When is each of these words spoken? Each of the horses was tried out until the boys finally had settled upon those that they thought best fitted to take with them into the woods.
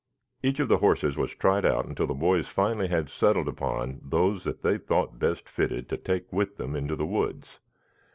Each 0.41 0.59
of 0.59 0.67
the 0.67 0.77
horses 0.79 1.15
was 1.15 1.29
tried 1.35 1.63
out 1.63 1.85
until 1.85 2.07
the 2.07 2.15
boys 2.15 2.47
finally 2.47 2.87
had 2.87 3.07
settled 3.07 3.47
upon 3.47 4.01
those 4.03 4.45
that 4.45 4.63
they 4.63 4.79
thought 4.79 5.19
best 5.19 5.47
fitted 5.47 5.87
to 5.89 5.97
take 5.97 6.33
with 6.33 6.57
them 6.57 6.75
into 6.75 6.95
the 6.95 7.05
woods. 7.05 7.59